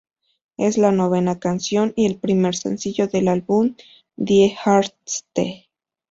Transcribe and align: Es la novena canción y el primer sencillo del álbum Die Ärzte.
Es 0.57 0.79
la 0.79 0.91
novena 0.91 1.37
canción 1.37 1.93
y 1.95 2.07
el 2.07 2.17
primer 2.17 2.55
sencillo 2.55 3.05
del 3.07 3.27
álbum 3.27 3.75
Die 4.15 4.57
Ärzte. 4.65 5.69